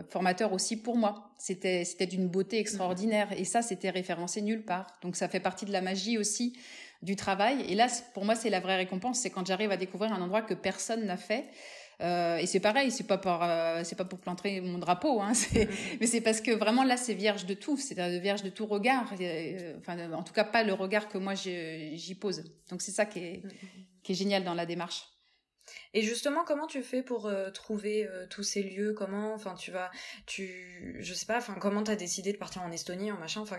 [0.10, 1.32] formateur aussi pour moi.
[1.40, 3.30] C'était c'était d'une beauté extraordinaire.
[3.38, 4.88] Et ça c'était référencé nulle part.
[5.02, 6.54] Donc ça fait partie de la magie aussi
[7.02, 7.62] du travail.
[7.70, 10.42] Et là, pour moi, c'est la vraie récompense, c'est quand j'arrive à découvrir un endroit
[10.42, 11.46] que personne n'a fait.
[12.02, 15.32] Euh, et c'est pareil, c'est pas pour euh, c'est pas pour planter mon drapeau, hein,
[15.34, 15.98] mm-hmm.
[16.00, 19.12] mais c'est parce que vraiment là c'est vierge de tout, c'est vierge de tout regard.
[19.20, 22.44] Euh, enfin, en tout cas pas le regard que moi j'y pose.
[22.70, 24.02] Donc c'est ça qui est mm-hmm.
[24.04, 25.08] qui est génial dans la démarche.
[25.94, 28.94] Et justement, comment tu fais pour trouver tous ces lieux?
[28.94, 29.92] Comment, enfin, tu vas,
[30.26, 33.42] tu, je sais pas, enfin, comment t'as décidé de partir en Estonie, en machin?
[33.42, 33.58] Enfin,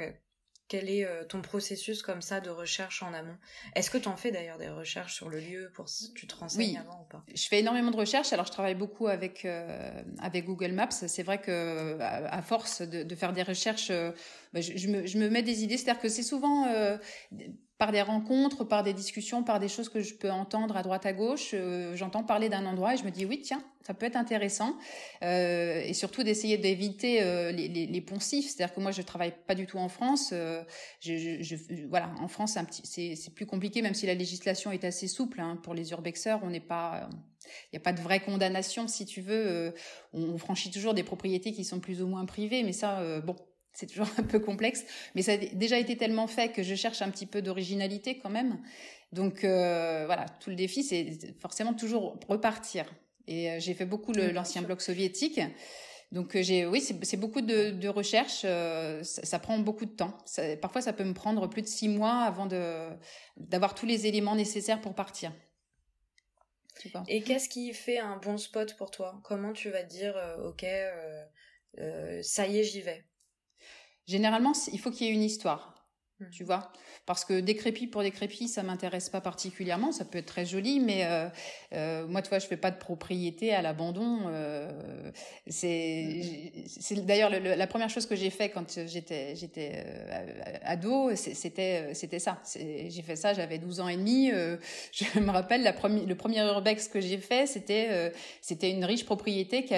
[0.69, 3.37] quel est euh, ton processus comme ça de recherche en amont?
[3.75, 6.79] Est-ce que tu en fais d'ailleurs des recherches sur le lieu pour tu te renseignes
[6.79, 7.25] avant ou pas?
[7.35, 8.33] Je fais énormément de recherches.
[8.33, 10.91] Alors je travaille beaucoup avec euh, avec Google Maps.
[10.91, 14.13] C'est vrai que à, force de, de, faire des recherches, euh,
[14.53, 15.79] bah, je, je, me, je, me, mets des idées.
[15.79, 16.67] C'est-à-dire que c'est souvent
[17.79, 21.07] par des rencontres, par des discussions, par des choses que je peux entendre à droite
[21.07, 21.51] à gauche.
[21.55, 24.77] Euh, j'entends parler d'un endroit et je me dis oui tiens ça peut être intéressant
[25.23, 28.51] euh, et surtout d'essayer d'éviter euh, les, les, les, poncifs.
[28.51, 30.29] C'est-à-dire que moi je travaille pas du tout en France.
[30.35, 30.63] Euh,
[31.01, 31.57] je, je,
[31.89, 35.73] voilà en France c'est plus compliqué même si la législation est assez souple hein, pour
[35.73, 36.41] les urbexeurs.
[36.43, 37.09] On n'est pas
[37.47, 39.73] il n'y a pas de vraie condamnation si tu veux.
[40.13, 43.37] on franchit toujours des propriétés qui sont plus ou moins privées, mais ça bon
[43.79, 47.01] c'est toujours un peu complexe, mais ça a déjà été tellement fait que je cherche
[47.01, 48.61] un petit peu d'originalité quand même.
[49.13, 52.93] Donc euh, voilà, tout le défi, c'est forcément toujours repartir.
[53.29, 55.41] Et euh, j'ai fait beaucoup l'ancien bloc soviétique.
[56.11, 58.41] Donc euh, j'ai, oui, c'est beaucoup de, de recherche.
[58.41, 60.19] Ça, ça, prend beaucoup de temps.
[60.25, 62.89] Ça, parfois, ça peut me prendre plus de six mois avant de
[63.37, 65.33] d'avoir tous les éléments nécessaires pour partir.
[67.07, 69.21] Et qu'est-ce qui fait un bon spot pour toi?
[69.23, 70.67] Comment tu vas dire, ok,
[72.23, 73.08] ça y est, j'y vais?
[74.09, 75.78] Généralement, il faut qu'il y ait une histoire.
[76.21, 76.25] Mmh.
[76.33, 76.73] Tu vois?
[77.07, 79.93] Parce que décrépit pour décrépit, ça m'intéresse pas particulièrement.
[79.93, 81.29] Ça peut être très joli, mais euh,
[81.73, 84.23] euh, moi, tu vois, je fais pas de propriété à l'abandon.
[84.27, 84.69] Euh,
[85.47, 91.95] c'est, c'est d'ailleurs la première chose que j'ai fait quand j'étais j'étais euh, ado, c'était
[91.95, 92.43] c'était ça.
[92.55, 94.33] J'ai fait ça, j'avais 12 ans et demi.
[94.33, 94.57] Euh,
[94.93, 98.85] je me rappelle la première le premier urbex que j'ai fait, c'était euh, c'était une
[98.85, 99.75] riche propriété qui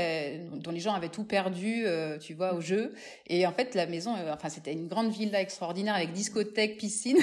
[0.54, 1.84] dont les gens avaient tout perdu,
[2.20, 2.94] tu vois, au jeu.
[3.26, 7.18] Et en fait, la maison, enfin, c'était une grande villa extraordinaire avec 10 discothèque, piscine,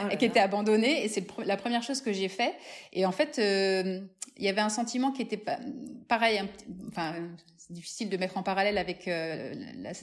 [0.00, 1.04] oh qui était abandonnée.
[1.04, 2.54] Et c'est la première chose que j'ai fait.
[2.92, 4.00] Et en fait, euh,
[4.36, 5.58] il y avait un sentiment qui était pas
[6.08, 6.42] pareil.
[6.88, 7.14] enfin,
[7.56, 9.52] c'est difficile de mettre en parallèle avec euh,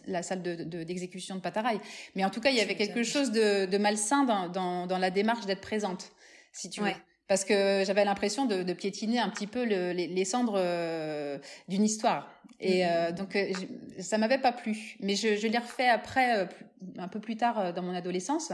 [0.06, 1.80] la, salle d'exécution de, de, Pataraï.
[2.16, 5.46] Mais en tout cas, il y avait quelque chose de, malsain dans, dans, la démarche
[5.46, 6.12] d'être présente,
[6.52, 6.92] si tu veux
[7.28, 11.38] parce que j'avais l'impression de, de, piétiner un petit peu le, les, les, cendres euh,
[11.68, 12.30] d'une histoire.
[12.60, 13.14] Et euh, mm-hmm.
[13.16, 13.52] donc, euh,
[14.00, 14.96] ça m'avait pas plu.
[15.00, 16.46] Mais je, je l'ai refait après, euh,
[16.98, 18.52] un peu plus tard dans mon adolescence,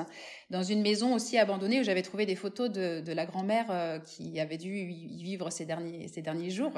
[0.50, 4.40] dans une maison aussi abandonnée où j'avais trouvé des photos de, de la grand-mère qui
[4.40, 6.74] avait dû y vivre ces derniers, ces derniers jours.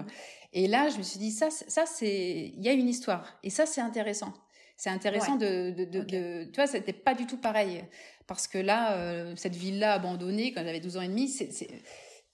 [0.53, 3.37] Et là, je me suis dit, ça, ça c'est, il y a une histoire.
[3.43, 4.33] Et ça, c'est intéressant.
[4.77, 7.83] C'est intéressant de, de, de, de, tu vois, c'était pas du tout pareil.
[8.27, 11.49] Parce que là, euh, cette ville-là abandonnée, quand j'avais 12 ans et demi, c'est,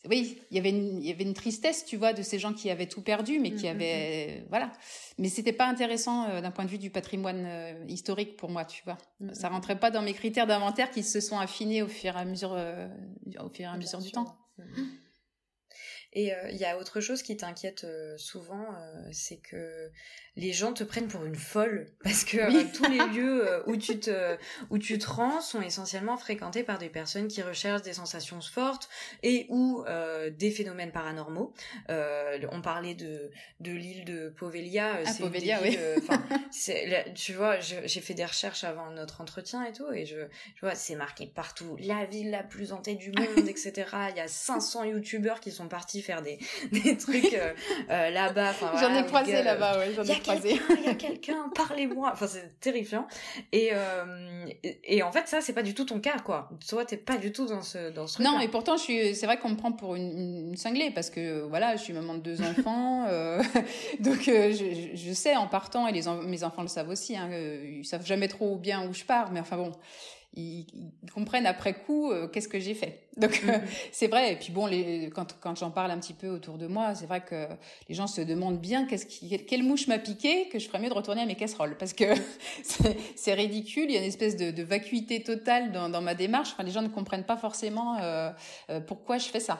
[0.09, 2.53] oui, il y avait une, il y avait une tristesse, tu vois, de ces gens
[2.53, 4.45] qui avaient tout perdu, mais qui mm, mm, avaient, mm.
[4.49, 4.71] voilà.
[5.17, 8.65] Mais c'était pas intéressant euh, d'un point de vue du patrimoine euh, historique pour moi,
[8.65, 8.97] tu vois.
[9.33, 12.25] Ça rentrait pas dans mes critères d'inventaire qui se sont affinés au fur et à
[12.25, 14.37] mesure, au fur et à mesure du temps.
[16.13, 17.85] Et il y a autre chose qui t'inquiète
[18.17, 18.65] souvent,
[19.11, 19.91] c'est que
[20.37, 23.75] les gens te prennent pour une folle parce que euh, tous les lieux euh, où
[23.75, 24.37] tu te
[24.69, 28.87] où tu te rends sont essentiellement fréquentés par des personnes qui recherchent des sensations fortes
[29.23, 31.53] et ou euh, des phénomènes paranormaux.
[31.89, 35.77] on parlait de de l'île de Povelia, ah, Povelia, oui.
[37.15, 40.17] tu vois, j'ai fait des recherches avant notre entretien et tout et je,
[40.55, 43.89] je vois c'est marqué partout la ville la plus hantée du monde, etc.
[44.11, 46.39] Il y a 500 youtubeurs qui sont partis faire des
[46.71, 47.37] des trucs
[47.89, 48.53] là-bas.
[48.79, 49.91] J'en ai croisé là-bas, ouais.
[49.91, 52.11] il y a quelqu'un, parlez-moi.
[52.13, 53.07] Enfin, c'est terrifiant.
[53.51, 54.45] Et, euh,
[54.83, 56.49] et, en fait, ça, c'est pas du tout ton cas, quoi.
[56.67, 59.25] Toi, t'es pas du tout dans ce, dans ce Non, et pourtant, je suis, c'est
[59.25, 62.19] vrai qu'on me prend pour une, une, cinglée parce que, voilà, je suis maman de
[62.19, 63.05] deux enfants.
[63.09, 63.41] euh,
[63.99, 67.29] donc, euh, je, je, sais en partant, et les mes enfants le savent aussi, hein,
[67.31, 69.71] ils savent jamais trop bien où je pars, mais enfin bon
[70.33, 70.65] ils,
[71.13, 73.07] comprennent après coup euh, qu'est-ce que j'ai fait.
[73.17, 73.61] Donc euh, mhm.
[73.91, 74.33] c'est vrai.
[74.33, 77.07] Et puis bon, les, quand, quand j'en parle un petit peu autour de moi, c'est
[77.07, 77.47] vrai que
[77.89, 80.89] les gens se demandent bien qu'est-ce qui, quelle mouche m'a piqué que je ferais mieux
[80.89, 82.05] de retourner à mes casseroles parce que
[83.15, 83.85] c'est ridicule.
[83.89, 86.51] Il y a une espèce de, de vacuité totale dans, dans ma démarche.
[86.53, 88.31] Enfin, les gens ne comprennent pas forcément euh,
[88.85, 89.59] pourquoi je fais ça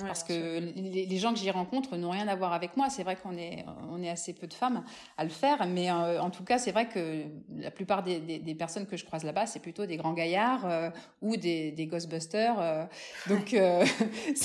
[0.00, 2.90] parce que les, gens que j'y rencontre n'ont rien à voir avec moi.
[2.90, 4.84] C'est vrai qu'on est, on est assez peu de femmes
[5.16, 7.24] à le faire, mais euh, en tout cas, c'est vrai que
[7.56, 10.66] la plupart des, des, des personnes que je croise là-bas, c'est plutôt des grands gaillards
[10.66, 10.90] euh,
[11.22, 12.56] ou des, des Ghostbusters.
[12.58, 12.84] Euh.
[13.28, 13.56] donc,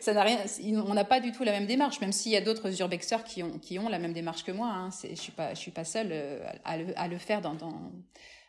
[0.00, 0.38] ça n'a rien.
[0.86, 3.42] On n'a pas du tout la même démarche, même s'il y a d'autres urbexeurs qui
[3.42, 4.68] ont, qui ont la même démarche que moi.
[4.68, 4.90] Hein.
[5.08, 6.12] Je suis pas, je suis pas seule
[6.64, 7.92] à le, à le faire dans, dans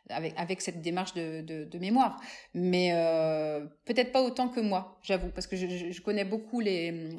[0.09, 2.19] avec, avec cette démarche de, de, de mémoire.
[2.53, 6.91] Mais euh, peut-être pas autant que moi, j'avoue, parce que je, je, connais beaucoup les,
[6.91, 7.11] euh,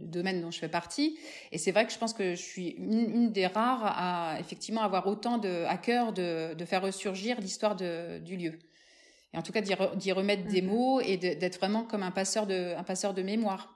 [0.00, 1.18] domaines dont je fais partie.
[1.52, 4.82] Et c'est vrai que je pense que je suis une, une, des rares à effectivement
[4.82, 8.58] avoir autant de, à cœur de, de faire ressurgir l'histoire du lieu.
[9.34, 10.68] Et en tout cas d'y remettre des mhm.
[10.68, 13.74] mots et d'être vraiment comme un passeur de, un passeur de mémoire.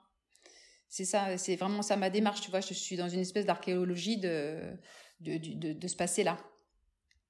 [0.88, 2.61] C'est ça, c'est vraiment ça ma démarche, tu vois.
[2.61, 4.73] Je suis dans une espèce d'archéologie de,
[5.20, 6.38] de, de, de ce passé-là.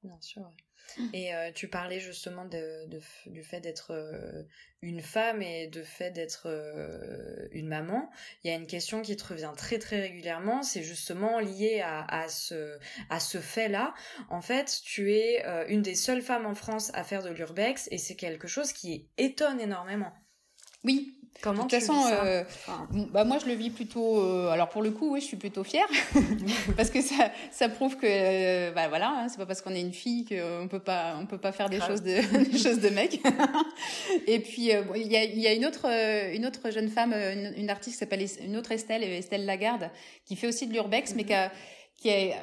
[0.02, 0.50] Bien sûr.
[0.96, 1.06] Mmh.
[1.12, 4.42] Et euh, tu parlais justement de, de du fait d'être euh,
[4.82, 8.10] une femme et de fait d'être euh, une maman.
[8.42, 12.04] Il y a une question qui te revient très très régulièrement, c'est justement lié à,
[12.04, 12.78] à ce
[13.10, 13.94] à ce fait-là.
[14.30, 17.98] En fait, tu es une des seules femmes en France à faire de l'urbex et
[17.98, 20.12] c'est quelque chose qui étonne énormément.
[20.84, 22.44] Oui, Comment de toute façon, euh,
[23.12, 24.20] bah moi je le vis plutôt.
[24.20, 25.86] Euh, alors pour le coup, oui, je suis plutôt fière
[26.76, 29.80] parce que ça, ça prouve que, euh, bah voilà, hein, c'est pas parce qu'on est
[29.80, 32.90] une fille qu'on peut pas, on peut pas faire des choses de, des choses de
[32.90, 33.22] mec.
[34.26, 35.86] Et puis euh, il y a, y a une autre,
[36.34, 39.90] une autre jeune femme, une, une artiste qui s'appelle une autre Estelle, Estelle Lagarde,
[40.26, 41.28] qui fait aussi de l'urbex, mais mhm.
[41.28, 41.50] qui a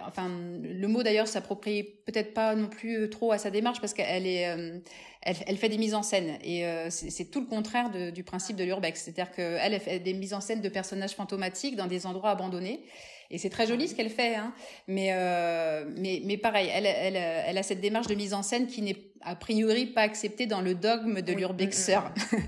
[0.06, 0.30] enfin,
[0.62, 4.48] le mot d'ailleurs s'approprie peut-être pas non plus trop à sa démarche parce qu'elle est,
[4.48, 4.78] euh,
[5.22, 6.38] elle, fait des mises en scène.
[6.44, 10.14] Et euh, c'est tout le contraire du principe de l'urbex, c'est-à-dire qu'elle elle fait des
[10.14, 12.82] mises en scène de personnages fantomatiques dans des endroits abandonnés.
[13.30, 14.54] Et c'est très joli ce qu'elle fait, hein,
[14.88, 18.82] mais, euh, mais pareil, elle, elle, elle a cette démarche de mise en scène qui
[18.82, 21.98] n'est a priori pas acceptée dans le dogme de l'urbexer.
[21.98, 22.42] Mm, mm,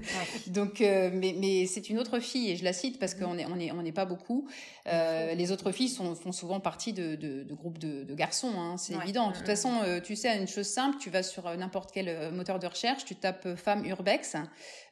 [0.54, 3.46] Donc, euh, mais, mais c'est une autre fille et je la cite parce qu'on est
[3.46, 4.48] on est on n'est pas beaucoup.
[4.88, 8.54] Euh, les autres filles sont, font souvent partie de, de, de groupes de, de garçons,
[8.58, 9.30] hein, c'est évident.
[9.30, 12.60] De toute façon, euh, tu sais, une chose simple, tu vas sur n'importe quel moteur
[12.60, 14.36] de recherche, tu tapes femme urbex,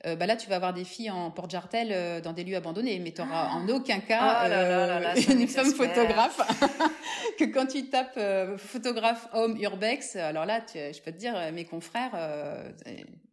[0.04, 3.22] bah là tu vas avoir des filles en porte-jartel dans des lieux abandonnés, mais tu
[3.22, 6.40] auras en aucun cas oh une femme photographe.
[7.40, 8.20] que quand tu tapes
[8.58, 12.72] photographe homme urbex, alors là, tu, je peux te dire, mes confrères, euh,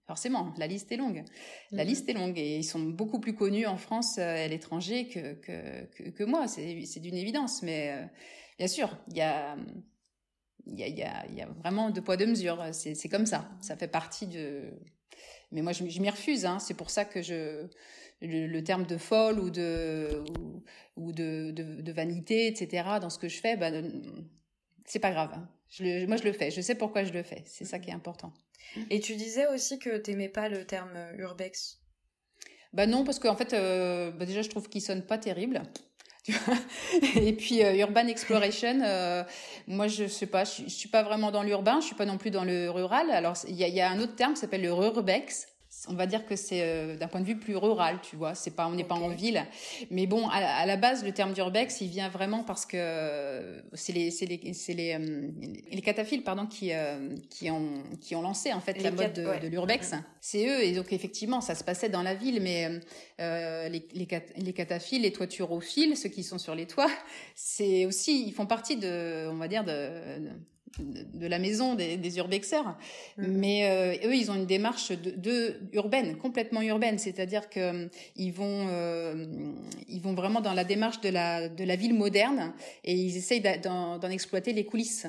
[0.07, 1.25] forcément, la liste est longue.
[1.71, 1.89] La mhm.
[1.89, 5.09] liste est longue et ils sont beaucoup plus connus en France euh, et à l'étranger
[5.09, 6.47] que, que, que, moi.
[6.49, 7.63] C'est d'une évidence.
[7.63, 8.07] Mais euh,
[8.59, 9.57] bien sûr, il y a,
[10.67, 12.63] il y, a, y, a, y a vraiment deux poids, deux mesures.
[12.73, 13.49] C'est comme ça.
[13.61, 14.63] Ça fait partie de...
[15.55, 16.45] Mais moi, je, je m'y refuse.
[16.45, 16.59] Hein.
[16.59, 17.67] C'est pour ça que je...
[18.21, 20.25] Le, terme de folle ou de
[20.97, 22.89] ou, de, de, de, vanité, etc.
[22.99, 23.71] Dans ce que je fais, bah,
[24.87, 25.33] c'est pas grave.
[25.35, 25.47] Hein.
[25.69, 26.51] Je moi, je le fais.
[26.51, 27.43] Je sais pourquoi je le fais.
[27.45, 28.33] C'est ça qui est important.
[28.89, 31.81] Et tu disais aussi que t'aimais pas le terme urbex.
[32.73, 35.63] Bah non, parce qu'en fait, euh, bah déjà, je trouve qu'il sonne pas terrible.
[37.17, 39.23] Et puis euh, urban exploration euh,
[39.67, 42.19] moi je sais pas je, je suis pas vraiment dans l'urbain je suis pas non
[42.19, 43.11] plus dans le rural.
[43.11, 45.47] Alors il y a, y a, un autre terme qui s'appelle le rurbex
[45.89, 48.35] on va dire que c'est euh, d'un point de vue plus rural, tu vois.
[48.35, 49.45] C'est pas, on n'est pas en ville,
[49.91, 53.93] mais bon, à, la base, le terme d'urbex, il vient vraiment parce que euh, c'est
[53.93, 55.29] les, c'est les, c'est les, euh,
[55.71, 56.73] les cataphiles, pardon, qui,
[57.31, 59.93] qui ont, qui ont lancé en fait la mode de, l'urbex.
[60.21, 62.81] C'est eux, et donc effectivement, ça se passait dans la ville, mais
[63.19, 66.91] les, les, les cataphiles, les toiturophiles, ceux qui sont sur les toits,
[67.35, 70.31] c'est aussi, ils font partie de, on va dire de de
[71.21, 72.77] la maison des, des urbexers,
[73.19, 73.27] mm-hmm.
[73.29, 77.89] mais euh, eux ils ont une démarche de, de urbaine, complètement urbaine, c'est-à-dire que euh,
[78.17, 79.27] ils vont euh,
[79.89, 82.53] ils vont vraiment dans la démarche de la de la ville moderne
[82.85, 85.07] et ils essayent d'en exploiter les coulisses,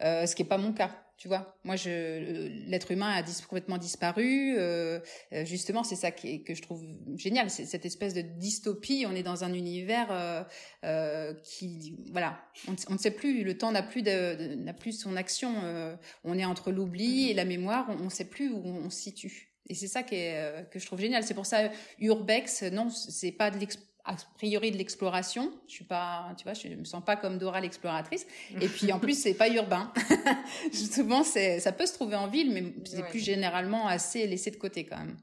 [0.00, 1.56] ce qui est pas mon cas tu vois.
[1.64, 4.54] Moi, je, l'être humain a complètement disparu.
[4.58, 5.00] Euh,
[5.32, 6.84] euh, justement, c'est ça qui que je trouve
[7.16, 9.06] génial, c'est cette espèce de dystopie.
[9.08, 10.42] On est dans un univers euh,
[10.84, 13.44] euh qui, voilà, on, ne sait plus.
[13.44, 15.54] Le temps n'a plus de, n'a plus son action.
[15.64, 17.86] Euh, on est entre l'oubli et la mémoire.
[17.88, 19.54] On ne sait plus où on se situe.
[19.68, 21.24] Et c'est ça qui est, que je trouve génial.
[21.24, 23.58] C'est pour ça, urbex, non, c'est pas de
[24.06, 25.52] a priori de l'exploration.
[25.66, 28.26] Je suis pas, tu vois, je me sens pas comme Dora l'exploratrice.
[28.60, 29.92] Et puis en plus, c'est pas urbain.
[30.72, 34.56] Souvent, c'est, ça peut se trouver en ville, mais c'est plus généralement assez laissé de
[34.56, 35.16] côté quand même.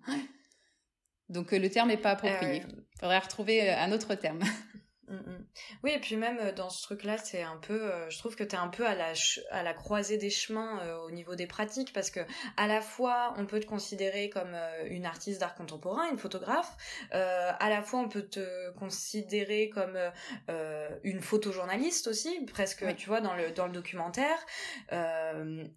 [1.29, 2.63] Donc euh, le terme est pas approprié.
[2.67, 4.39] Il euh, faudrait retrouver euh, un autre terme.
[5.13, 5.45] Mm, mm.
[5.83, 8.43] Oui, et puis même euh, dans ce truc-là, c'est un peu, euh, je trouve que
[8.43, 9.13] t'es un peu à la
[9.51, 12.21] à la croisée des chemins euh, au niveau des pratiques, parce que
[12.57, 16.75] à la fois on peut te considérer comme une artiste d'art contemporain, une photographe,
[17.11, 19.97] à la fois on peut te considérer comme
[21.03, 24.37] une photojournaliste aussi, presque, tu vois, dans le dans le documentaire,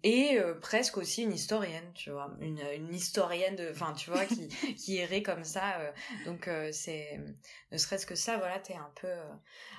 [0.03, 4.47] et presque aussi une historienne, tu vois, une, une historienne de, enfin, tu vois, qui
[4.75, 5.77] qui irait comme ça.
[6.25, 7.19] donc c'est
[7.71, 9.07] ne serait-ce que ça, voilà, t'es un peu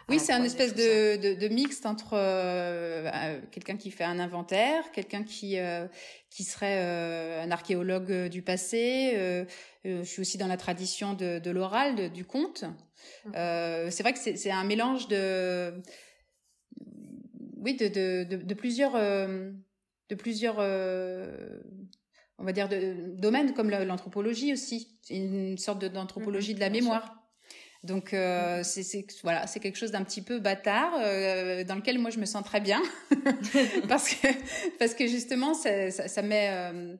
[0.08, 4.18] oui, c'est un espèce de, de, de, mixte entre euh, euh, quelqu'un qui fait un
[4.18, 5.86] inventaire, quelqu'un qui euh,
[6.30, 9.46] qui serait un archéologue du passé.
[9.84, 12.64] je suis aussi dans la tradition de, de l'oral, du conte.
[13.26, 13.32] Mmh.
[13.90, 15.72] c'est vrai que c'est un mélange de
[17.56, 24.98] oui de, plusieurs de plusieurs on va dire de domaines comme l'anthropologie aussi.
[25.02, 27.17] C'est une sorte d'anthropologie de la mémoire.
[27.84, 32.10] Donc euh, c'est voilà, c'est quelque chose d'un petit peu bâtard euh, dans lequel moi
[32.10, 32.82] je me sens très bien
[33.88, 34.26] parce que
[34.78, 36.96] parce que justement ça, ça, ça met euh,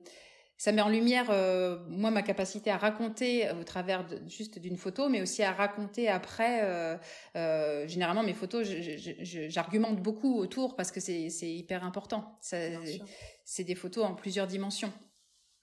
[0.56, 4.76] ça met en lumière euh, moi ma capacité à raconter au travers de, juste d'une
[4.76, 6.60] photo, mais aussi à raconter après.
[6.62, 12.38] Euh, généralement mes photos, j'argumente beaucoup autour parce que c'est c'est hyper important.
[12.40, 14.92] C'est des photos en plusieurs dimensions.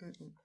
[0.01, 0.44] Mm, mm.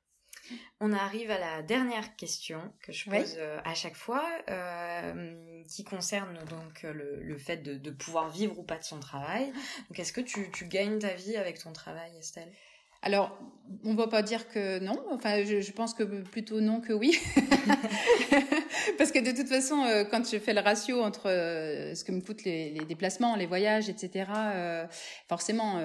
[0.80, 5.84] On arrive à la dernière question que je pose euh, à chaque fois, euh, qui
[5.84, 9.52] concerne donc le, fait de, pouvoir vivre ou pas de son travail.
[9.88, 12.52] Donc, est-ce que tu, tu gagnes ta vie avec ton travail, Estelle?
[13.02, 13.38] Alors,
[13.84, 14.98] on va pas dire que non.
[15.10, 17.18] Enfin, je, je pense que plutôt non que oui,
[18.98, 22.12] parce que de toute façon, euh, quand je fais le ratio entre euh, ce que
[22.12, 24.86] me coûtent les, les, déplacements, les voyages, etc., euh,
[25.28, 25.80] forcément,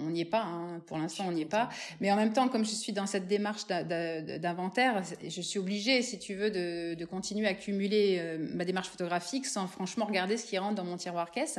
[0.00, 0.42] on n'y est pas.
[0.42, 0.82] Hein.
[0.86, 1.68] Pour l'instant, on n'y est pas.
[2.00, 6.18] Mais en même temps, comme je suis dans cette démarche d'inventaire, je suis obligée, si
[6.18, 10.58] tu veux, de, de continuer à accumuler ma démarche photographique sans franchement regarder ce qui
[10.58, 11.58] rentre dans mon tiroir caisse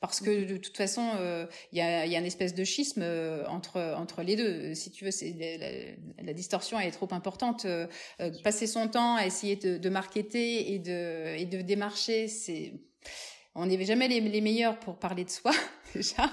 [0.00, 3.02] parce que de toute façon, euh, il y, a, y, a, une espèce de schisme
[3.02, 4.74] euh, entre entre les deux.
[4.74, 5.36] Si tu veux, c'est
[6.18, 7.66] la, la, distorsion est trop importante.
[7.66, 7.86] Euh,
[8.42, 12.72] passer son temps à essayer de, de marketer et de et de démarcher, c'est
[13.54, 15.52] on n'est jamais les, les, meilleurs pour parler de soi
[15.94, 16.30] déjà.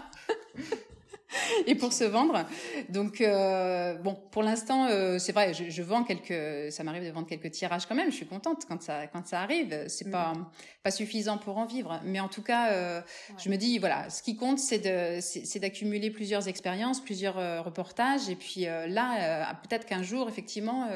[1.67, 2.45] et pour se vendre.
[2.89, 7.11] Donc euh, bon, pour l'instant, euh, c'est vrai, je, je, vends quelques, ça m'arrive de
[7.11, 8.11] vendre quelques tirages quand même.
[8.11, 9.85] Je suis contente quand ça quand ça arrive.
[9.87, 10.45] C'est pas mm.
[10.83, 13.01] pas suffisant pour en vivre, mais en tout cas, euh,
[13.37, 17.61] je me dis voilà, ce qui compte, c'est de c'est d'accumuler plusieurs expériences, plusieurs euh,
[17.61, 20.87] reportages, et puis là, peut-être qu'un jour, effectivement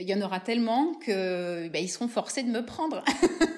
[0.00, 3.04] il y en aura tellement que ben, ils seront forcés de me prendre.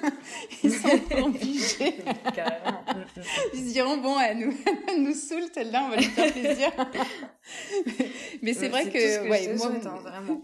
[0.65, 0.89] ils sont
[1.25, 1.95] obligés.
[3.55, 4.55] ils se diront bon, elle nous,
[4.89, 6.71] elle nous saoule celle-là, on va lui faire plaisir.
[8.43, 10.43] mais c'est vrai que, ouais, moi, hein, vraiment.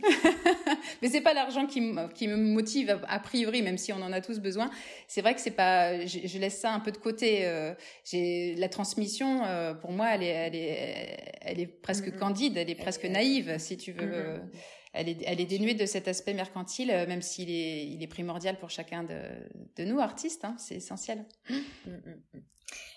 [1.03, 4.21] mais c'est pas l'argent qui, qui me motive a, priori, même si on en a
[4.21, 4.71] tous besoin.
[5.09, 7.41] C'est vrai que c'est pas, je, laisse ça un peu de côté.
[7.45, 7.75] Euh,
[8.05, 12.19] j'ai la transmission euh, pour moi, elle est, elle est, elle est presque mm-hmm.
[12.19, 14.07] candide, elle est presque naïve, si tu veux.
[14.07, 18.03] Mm-hmm elle est, elle est dénuée de cet aspect mercantile, euh, même s'il est, il
[18.03, 19.21] est primordial pour chacun de,
[19.77, 20.45] de nous, artistes.
[20.45, 21.25] Hein, c'est essentiel.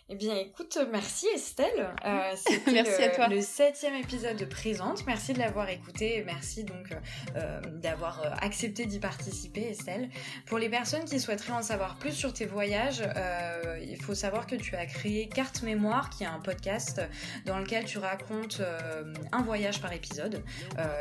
[0.09, 1.95] Eh bien, écoute, merci Estelle.
[2.05, 2.35] Euh,
[2.73, 3.27] merci le, à toi.
[3.29, 5.05] Le septième épisode de Présente.
[5.07, 6.21] Merci de l'avoir écouté.
[6.25, 6.93] Merci donc
[7.37, 10.09] euh, d'avoir euh, accepté d'y participer, Estelle.
[10.45, 14.45] Pour les personnes qui souhaiteraient en savoir plus sur tes voyages, euh, il faut savoir
[14.45, 17.01] que tu as créé Carte Mémoire, qui est un podcast
[17.45, 20.43] dans lequel tu racontes euh, un voyage par épisode.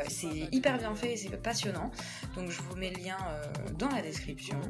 [0.07, 1.91] c'est hyper bien fait et c'est passionnant.
[2.35, 3.17] Donc, je vous mets le lien
[3.77, 4.61] dans la description.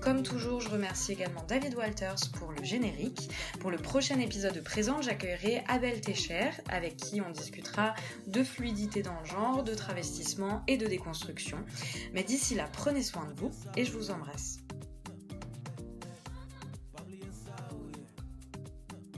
[0.00, 3.30] Comme toujours, je remercie également David Walters pour le générique.
[3.60, 7.94] Pour le prochain épisode de Présent, j'accueillerai Abel Techer, avec qui on discutera
[8.26, 11.58] de fluidité dans le genre, de travestissement et de déconstruction.
[12.12, 14.58] Mais d'ici là, prenez soin de vous et je vous embrasse.